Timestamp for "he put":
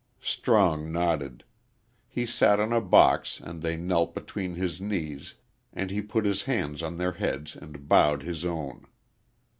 5.91-6.25